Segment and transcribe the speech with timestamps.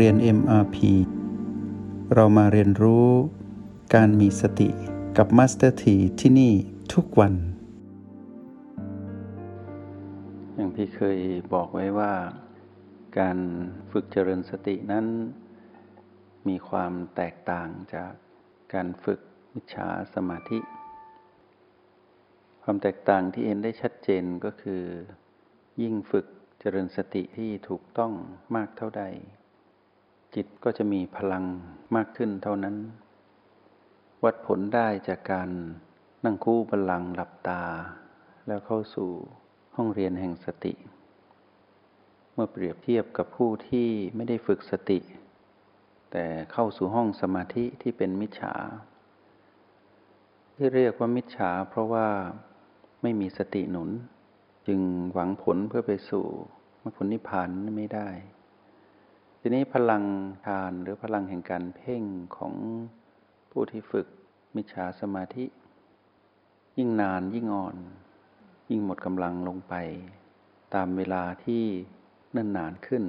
[0.00, 0.76] เรียน MRP
[2.14, 3.08] เรามาเรียนรู้
[3.94, 4.68] การมีสติ
[5.16, 6.52] กับ Master T ที่ที่นี่
[6.94, 7.34] ทุกวัน
[10.54, 11.18] อย่างที่เคย
[11.54, 12.12] บอกไว้ว่า
[13.18, 13.38] การ
[13.90, 15.06] ฝึกเจริญสตินั้น
[16.48, 18.12] มีความแตกต่างจาก
[18.74, 19.20] การฝึก
[19.54, 20.58] มิจฉาสมาธิ
[22.62, 24.82] ความแตกต่างที่เห็นได้ชัดเจนก็คือ
[25.82, 26.26] ยิ่งฝึก
[26.60, 28.12] เจริญสติที่ถูกต้อง
[28.56, 29.04] มากเท่าใด
[30.34, 31.44] จิตก็จะมีพลัง
[31.96, 32.76] มากขึ้นเท่านั้น
[34.24, 35.48] วัดผลได้จากการ
[36.24, 37.62] นั่งคู่บัลลังหลับตา
[38.46, 39.10] แล้วเข้าสู่
[39.76, 40.74] ห้องเรียนแห่งสติ
[42.32, 44.98] เมื่อเปรียบเทียบกับผู้ที่ไม่ได้ฝึกสติ
[46.12, 48.54] แต่เข้าสู่ห้องสมาธิที่เป็นมิจฉา
[50.54, 52.06] ที่เรียกว่ามิจฉาเพราะว่า
[53.02, 53.90] ไม่มีสติหนุน
[54.66, 54.80] จึง
[55.12, 56.24] หวังผลเพื่อไปสู่
[56.82, 57.48] มรรคผลนิพพาน
[57.78, 58.08] ไม่ได้
[59.46, 60.04] ทีนี้พลัง
[60.46, 62.02] ทานหรือพลังแห่งการเพ่ง
[62.36, 62.54] ของ
[63.50, 64.06] ผู้ที่ฝึก
[64.56, 65.44] มิจฉาสมาธิ
[66.78, 67.76] ยิ่งนานยิ่งอ่อน
[68.70, 69.74] ยิ่งหมดกำลังลงไป
[70.74, 71.64] ตามเวลาที่
[72.32, 73.04] เนิ่นนานขึ้น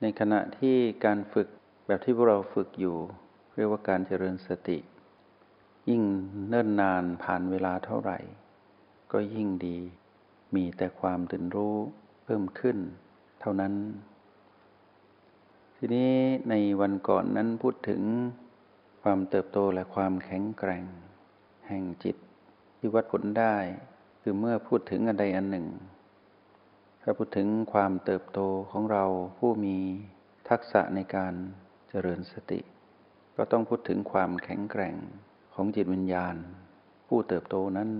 [0.00, 1.48] ในขณะที่การฝึก
[1.86, 2.96] แบบที่พวกเราฝึกอยู่
[3.54, 4.78] เรียกว่าการเจริญสติ
[5.88, 6.02] ยิ่ง
[6.48, 8.18] เนิ่นนานผ่านเวลาเท่าไหร่
[9.12, 9.78] ก็ยิ่งดี
[10.54, 11.76] มีแต่ความตื่นรู้
[12.24, 12.78] เพิ่มขึ้น
[13.40, 13.74] เท่านั้น
[15.80, 16.12] ทีนี้
[16.50, 18.02] ในวันก่อนนั้นพูดถึง
[19.02, 20.84] ความเติบโตและความแข็งแกร่ง
[21.68, 22.16] แห่งจิต
[22.78, 23.56] ที่วัดผลได้
[24.22, 25.66] คือเมื่อพูดถึงอันใดอันหนึ่ง
[27.02, 29.04] ถ้าพูดถึงความเติบโตของเรา
[29.38, 29.76] ผู้มี
[30.48, 31.34] ทักษะในการ
[31.88, 32.60] เจริญสติ
[33.36, 34.94] ก็ต้องพูดถึงความแข็งแกร่ง
[35.54, 36.36] ของจิตวิญญาณ
[37.08, 37.90] ผู้เติบโตนั้น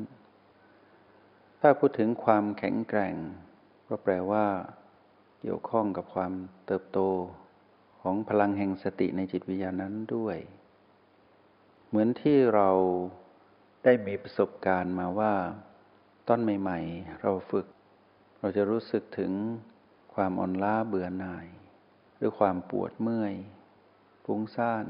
[1.60, 3.14] ถ้าพูดถึงความแข็งแกร่ง
[3.88, 4.46] ก็แปลว่า
[5.40, 6.32] เกี่ยวข้องกับความ
[6.66, 7.00] เติบโต
[8.02, 10.36] ของพลังแห่งสติในจิตวิญญาณนั้นด้วย
[11.88, 12.70] เหมือนที่เรา
[13.84, 15.34] ได้มีประสบการณ์มาว่า
[16.28, 17.66] ตอนใหม่ๆ เราฝึก
[18.40, 19.32] เราจะรู้สึกถึง
[20.14, 21.46] ความอ่อนล้าเบื่อหน่าย
[22.16, 23.34] หรือความปวดเมื่อย
[24.24, 24.86] ฟุ้งซ่าน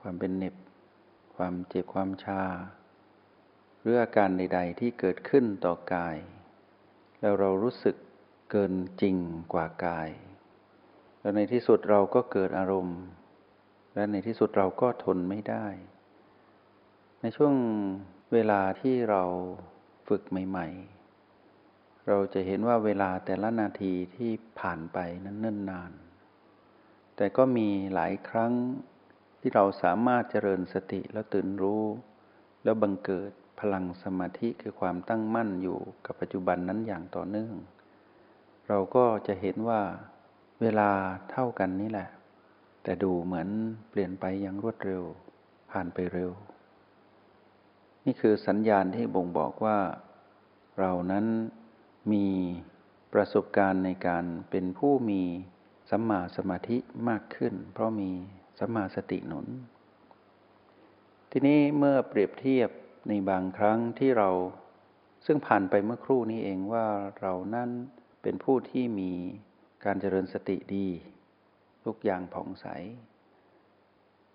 [0.00, 0.54] ความเป็นเน็บ
[1.36, 2.44] ความเจ็บความชา
[3.80, 6.16] หรืออาการใด ๆ ที่เกิดขึ้นต่อกาย
[7.20, 7.96] แล้วเรารู้สึก
[8.50, 9.16] เกินจริง
[9.52, 10.10] กว่ากาย
[11.24, 13.00] แล้วในที่สุดเราก็เกิดอารมณ์
[13.94, 15.66] และในที่สุดเราก็ทนไม่ได้
[17.20, 17.54] ในช่วง
[18.32, 19.22] เวลาที่เรา
[20.08, 20.66] ฝึกใหม่
[21.36, 24.30] ๆ เราจะเห็นว่าเวลาแต่ละนาทีที่
[24.60, 25.92] ผ่านไปนั้นเนิ่นนาน
[27.16, 28.52] แต่ก็มีหลายครั้ง
[29.40, 31.82] ที่เราสามารถเจริญสติแล้วตื่นรู้
[32.64, 37.56] แล้วบังเกิดพลังสมาธิคือความตั้งมั่นอยู่กับปัจจุบันนั้นอย่างต่อเนื่อง
[38.68, 39.80] เราก็จะเห็นว่า
[40.62, 40.90] เวลา
[41.30, 42.08] เท่ากันนี่แหละ
[42.82, 43.48] แต่ดูเหมือน
[43.90, 45.02] เปลี่ยนไปอย่างรวดเร็ว
[45.70, 46.30] ผ่านไปเร็ว
[48.04, 49.78] นี่คือสัญญาณที่บ่งบอกว่า
[50.78, 51.26] เรานั้น
[52.12, 52.26] มี
[53.12, 55.22] ประสบการณ์ในการเป็นผู้มี
[55.90, 56.76] สัมมาสมาธิ
[57.08, 58.10] มากขึ้น เพราะมี
[58.58, 59.46] สัมมาสติหนุน
[61.30, 62.70] ทีนี้เมื่อเปรียบเทียบ
[63.08, 64.30] ในบางครั้งที่เรา
[65.26, 66.86] ซึ่งผ่านไปเมื่อครู่นี้เองว่า
[67.20, 67.70] เรานั้น
[68.22, 69.12] เป็นผู้ที่มี
[69.84, 70.86] การเจริญสติดี
[71.84, 72.66] ทุกอย่างผ่องใส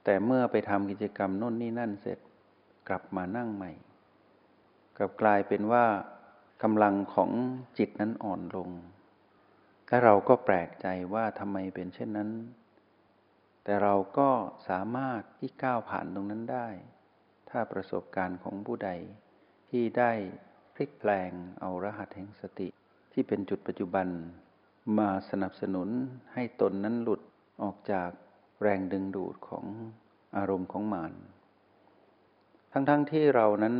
[0.03, 2.19] แต่เมื่อไปทำกิจกรรมน่นนี่นั่นเสร็จ
[2.87, 3.71] กลับมานั่งใหม่
[4.97, 5.85] กลับกลายเป็นว่า
[6.63, 7.31] กำลังของ
[7.77, 8.69] จิตนั้นอ่อนลง
[9.87, 12.29] และเราก็แปลกใจว่าทำไมเป็นเช่นนั้น
[13.63, 14.29] แต่เราก็
[14.69, 16.67] สามารถที่ก้าวผ่านตรงนั้นได้
[17.49, 18.89] ถ้าประสบการณ์ของผู้ใด
[19.69, 20.11] ที่ได้
[20.75, 21.31] พลิกแปลง
[21.61, 22.67] เอารหัสแห่งสติ
[23.13, 24.07] ที่เป็นจุดปัจจุบัน
[24.97, 25.89] มาสนับสนุน
[26.33, 27.21] ให้ตนนั้นหลุด
[27.61, 28.09] ออกจาก
[28.61, 29.65] แรงดึงดูดของ
[30.37, 31.13] อารมณ์ของมาน
[32.71, 33.75] ทั้งๆทที่เรานั้น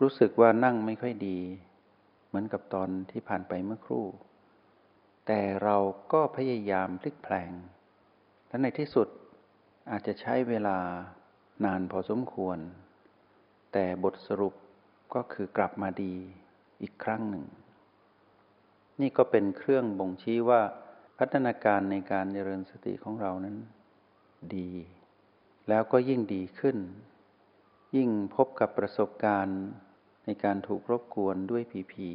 [0.00, 1.38] รู้สึกว่านั่งไม่ค่อยดี
[2.26, 4.04] เหมือนกับตอนที่ผ่านไปเมื่อครู่
[5.26, 5.76] แต่เรา
[6.12, 7.52] ก็พยายามพลิกแปลง
[8.48, 9.08] และในที่สุด
[9.90, 10.78] อาจจะใช้เวลา
[11.64, 12.58] นานพอสมควร
[13.72, 14.54] แต่บทสรุป
[15.14, 16.14] ก็คือกลับมาดี
[16.82, 17.44] อีกครั้งหนึ่ง
[19.00, 20.60] นี่ก็เป็นเครื่องบ่งชี้ว่า
[21.18, 23.56] พัฒนาการในการเจริญสติของเรานั้น
[24.56, 24.70] ดี
[25.68, 26.76] แล้วก็ยิ่งดีขึ้น
[27.96, 29.60] ยิ่งพบกับประสบการณ์
[30.26, 32.08] ในการถูกรบกวนด้วยผีผี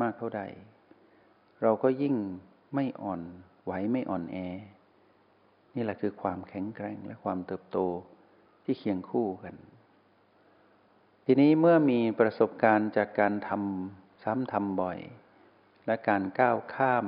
[0.00, 0.42] มากเท่าใด
[1.62, 2.16] เราก็ยิ่ง
[2.74, 3.20] ไม่อ่อน
[3.64, 4.36] ไหวไม่อ่อนแอ
[5.74, 7.78] นี่แหละคือความแข็งแกร่งและความเติบโต
[8.64, 9.54] ที่เคียงคู่กัน
[11.26, 14.98] ทีนี้เมื่อมีประสบการณ์จากการทำซ้ำทำบ่อย
[15.86, 17.06] และการก้าวข้าม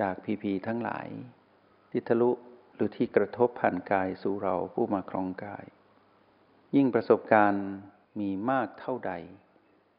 [0.00, 1.08] จากพีพีทั้งหลาย
[1.90, 2.30] ที่ทะลุ
[2.74, 5.64] หรือที่กระทบผ่านกายสู่เราผู้มาครองกาย
[6.76, 7.66] ยิ่งประสบการณ์
[8.20, 9.12] มีมากเท่าใด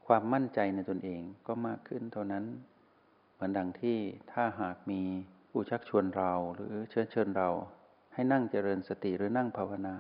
[0.06, 2.46] ความมั่นใจในตนเองก็มากขึ้นเท่านั้น
[3.34, 3.98] เหมือนดังที่
[4.32, 5.02] ถ้าหากมี
[5.50, 7.50] ผู้ชักชวนเราหรือเชิญเชิญเรา
[8.14, 9.96] ให้นั่งเจริญสติหรือนั่งภาวนา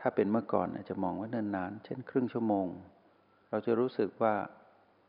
[0.00, 2.66] ถ้าเป็นเมื่อก่อนอาจจะมองว่าเนินนาน เช่นครึ่งชั่วโมง
[3.50, 4.34] เราจะรู้สึกว่า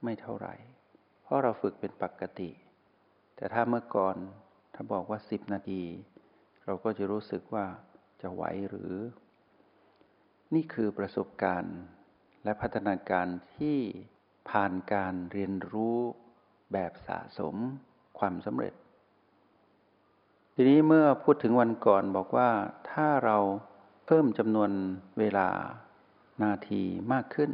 [0.04, 0.56] ไม่เท่าไหร่
[1.32, 2.50] ราะเราฝึกเป็นปกติ
[3.36, 4.16] แต่ถ้าเมื่อก่อน
[4.74, 5.84] ถ้าบอกว่าสิบนาที
[6.66, 7.66] เราก็จะรู้สึกว่า
[8.22, 8.94] จะไหวหรือ
[10.54, 11.78] นี่คือประสบการณ์
[12.44, 13.78] และพัฒนาการที่
[14.50, 15.98] ผ่านการเรียนรู้
[16.74, 17.56] แบบสะสม
[18.20, 18.74] ความสำเร็จ
[20.56, 22.50] ทีนี้เมื่อพูดถึงวันก่อนบอกว่า
[22.92, 23.38] ถ้าเรา
[24.06, 24.72] เพิ่มจำนวน
[25.20, 25.50] เวลา
[26.44, 27.52] นาทีมากขึ้น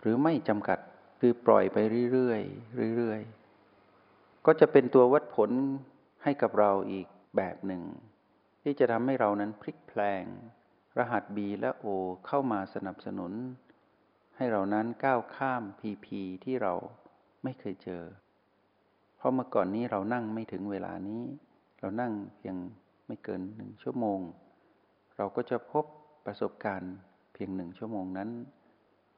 [0.00, 0.78] หรือไม่จำกัด
[1.18, 1.76] คือปล่อยไป
[2.12, 5.50] เรื่อยๆเรื่อยๆก็จะเป็นตัววัดผล
[6.22, 7.82] ให้กับเราอีกแบบหนึ่ง
[8.62, 10.24] ที่จะทำให้เรานั้นพลิกแพลง
[10.98, 11.86] รหัส B และ O
[12.26, 13.32] เข้ามาสนับสนุน
[14.36, 16.06] ให้เรานั้นก้าวข้าม PP
[16.44, 16.74] ที่เรา
[17.42, 18.02] ไม่เคยเจอ
[19.16, 21.22] เพราะเมื่อก่อนนี้เรานั่งไม่ถึงเวลานี้
[21.80, 22.56] เรานั่งเพียง
[23.06, 24.20] ไม่เกินหนึ่งชั่วโมง
[25.16, 25.84] เราก็จะพบ
[26.26, 26.94] ประสบการณ์
[27.32, 28.30] เพียงหนึ่งชั่วโมงนั้น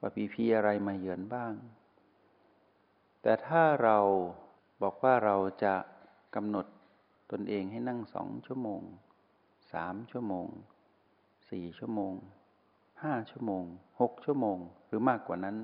[0.00, 1.52] ว่าพีพีอะไรมาเยือนบ้าง
[3.28, 3.98] แต่ถ้าเรา
[4.82, 5.74] บอกว่าเราจะ
[6.34, 6.66] กำหนด
[7.30, 8.82] ตนเองให้นั่งสองชั่วโมง
[9.72, 10.48] สามชั่วโมง
[11.50, 12.14] สี่ชั่วโมง
[13.02, 13.64] ห้าชั่วโมง
[14.00, 15.56] หกชั่วโมง หรือมากกว่านั้น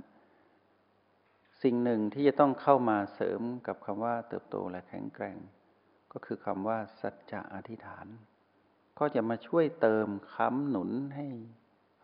[1.63, 5.37] สิ่งหนึ่งที่จะต้องเข้ามาเสริมกับคำว่าเติบโตและแข็งแกร่ง
[6.13, 8.07] ก็คือคำว่าสัจจะอธิษฐาน
[8.99, 11.27] ก็จะมาช่วยเติมค้ำหนุนให้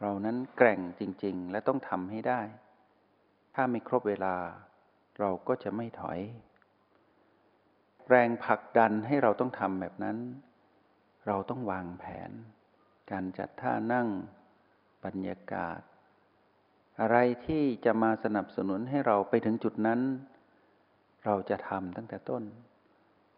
[0.00, 2.40] เรานั้นแกร่งจริง ๆ และต้องทำให้ได้
[3.54, 4.36] ถ้าไม่ครบเวลา
[5.20, 6.20] เราก็จะไม่ถอย
[8.08, 10.18] แรงผลักดันให้เราต้องทำแบบนั้น
[11.26, 12.30] เราต้องวางแผน
[13.10, 14.08] การจัดท่านั่ง
[15.04, 15.80] บรรยากาศ
[17.00, 20.00] อะไรที่จะมาสนับสนุนให้เราไปถึงจุดนั้น
[21.24, 22.42] เราจะทำตั้งแต่ต้น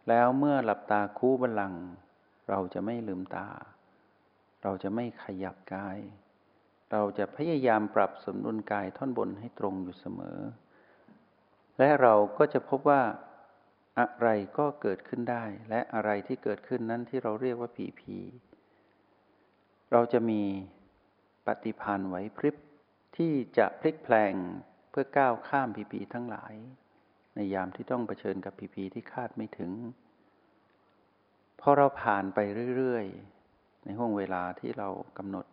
[0.09, 1.73] แล้วเมื่อหลับตาคู่บัลลัง
[2.49, 3.47] เราจะไม่ลืมตา
[4.63, 5.97] เราจะไม่ขยับกาย
[6.91, 10.39] เราจะพยายามปรับสมดุลกายท่อนบนให้ตรงอยู่เสมอ
[11.77, 13.03] และเราก็จะพบว่า
[13.99, 14.27] อะไร
[14.57, 18.17] ก็เกิดขึ้นได้ และอะไรที่เกิดขึ้นนั้นที่เราเรียกว่าผีผี
[19.91, 20.41] เราจะมี
[21.45, 22.55] ปฏิพานไหวพริบ
[23.17, 24.33] ที่จะพลิกแพลง
[24.89, 26.53] เพื่อก้าวข้ามผีผีทั้งหลาย
[27.35, 29.71] ในยามที่ต้องเผชิญกับผีผีที่คาดไม่ถึง
[31.59, 32.39] พอเราผ่านไป
[32.77, 35.45] เรื่อยๆ ในห่วงเวลาที่เรากำหนด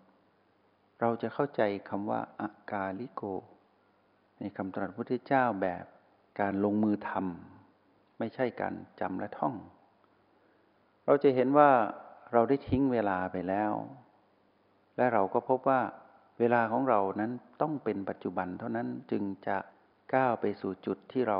[1.00, 3.22] เราจะเข้าใจคำว่าอากาลิโก
[4.40, 5.84] ในคำตรัสพุทธเจ้าแบบ
[6.40, 9.54] การลงมือทำไม่ใช่การจำและท่อง
[11.06, 11.70] เราจะเห็นว่า
[12.32, 13.72] เราได้ทิ้งเวลาไปแล้ว
[14.96, 15.80] และเราก็พบว่า
[16.38, 19.58] เวลาของเรานั้นต้องเป็นปัจจุบันเท่านั้นจึงจะ
[20.14, 21.38] ก้าวไปสู่จุดที่เรา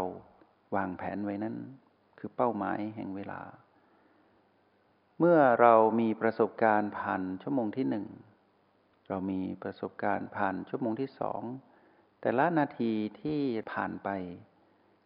[0.77, 1.57] วางแผนไว้นั้น
[2.19, 3.41] คือเป้าหมายแห่งเวลา
[5.19, 8.07] เมื่อเรามีประสบการณ์ผ่านชั่วโมงที่หนึ่ง
[9.09, 11.43] เรามีประสบการณ์ผ่านชั่วโมงที่สอง
[12.21, 13.41] แต่ละนาทีที่
[13.73, 14.09] ผ่านไป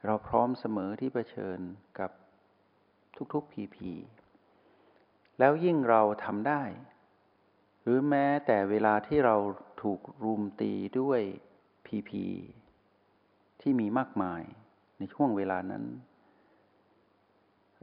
[0.04, 1.60] เราพร้อมเสมอที่เผชิญ
[1.98, 2.10] กับ
[3.32, 3.90] ทุกๆ พีพี
[5.38, 6.62] แล้วยิ่งเราทำได้
[7.82, 9.36] หรือแม้แต่เวลาที่เรา
[9.82, 11.20] ถูกรุมตีด้วย
[11.86, 12.24] พีพี
[13.60, 14.42] ที่มีมากมาย
[14.98, 15.84] ในช่วงเวลานั้น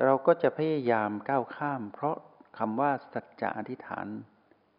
[0.04, 2.18] เราก็จะพยายามก้าวข้าม เพราะ
[2.58, 4.08] คำว่าสัจจะอธิษฐาน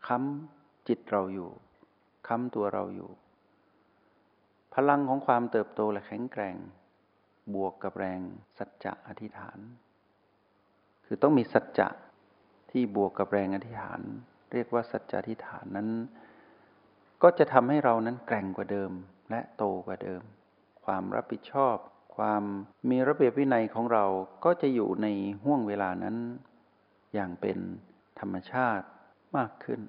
[0.06, 1.50] ค้ำจิตเราอยู่
[2.28, 3.10] ค้ำตัวเราอยู่
[4.74, 6.56] พลังของความเติบโตและแข็งแกร่ง
[7.54, 8.20] บวกกับแรง
[8.58, 9.58] สัจจะอธิษฐาน
[11.04, 11.88] คือต้องมีสัจจะ
[12.70, 14.00] ที่บวกกับแรงอธิษฐาน
[14.52, 15.88] เรียกว่าสัจจะอธิษฐานนั้น
[17.22, 18.92] ก็จะทำให้เรานั้นแกร่งกว่าเดิม
[19.30, 20.22] และโตกว่าเดิม
[20.84, 21.76] ความรับผิดชอบ
[22.16, 22.42] ความ
[22.90, 24.04] มีระเบียบวินัยของเรา
[24.44, 25.06] ก็จะอยู่ใน
[25.44, 26.16] ห่วงเวลานั้น
[27.14, 27.58] อย่างเป็น
[28.20, 28.86] ธรรมชาติ
[29.36, 29.80] มากขึ้น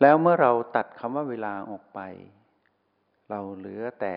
[0.00, 2.00] แล้วเมื่อเราตัดคำว่าเวลาออกไป
[3.30, 4.14] เราเหลือแต่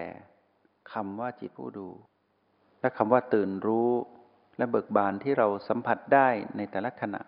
[0.93, 1.89] คำว่าจิตผู้ดู
[2.81, 3.91] และคำว่าตื่นรู้
[4.57, 6.27] และเบิกบานที่เราสัมผัสได้
[6.57, 7.21] ในแต่ละขณะ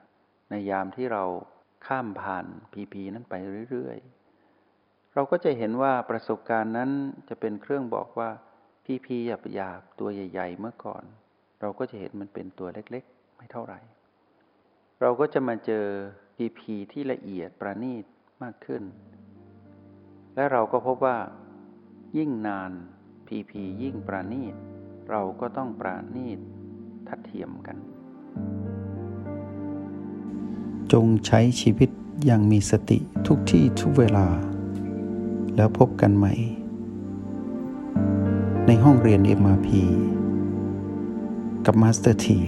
[0.49, 1.23] ในยามที่เรา
[1.85, 3.33] ข้ามผ่านพีพีนั้นไป
[3.69, 6.89] เรื่อยๆ เราก็จะเห็นว่าประสบการณ์นั้น
[7.29, 8.29] จะเป็นเครื่องบอกว่า
[8.85, 11.03] พีพีหยาบๆตัวใหญ่ ๆ เมื่อก่อน
[11.61, 13.79] เราก็จะเห็นมันเป็นตัวเล็กๆ ไม่เท่าไหร่
[15.01, 15.85] เราก็จะมาเจอ
[16.35, 18.05] พีพีที่ละเอียดประณีต
[18.43, 18.83] มากขึ้น
[20.35, 21.17] และเราก็พบว่า
[22.17, 22.71] ยิ่งนาน
[23.35, 24.55] พีพียิ่งประณีต
[25.09, 26.39] เราก็ต้องประณีต
[27.07, 27.77] ทัดเทียมกัน
[30.91, 31.89] จงใช้ชีวิต
[32.25, 32.97] อย่างมีสติ
[33.27, 34.27] ทุกที่ทุกเวลา
[35.55, 36.33] แล้วพบกันใหม่
[38.67, 39.69] ในห้องเรียน MRP
[41.65, 42.39] กับ Master T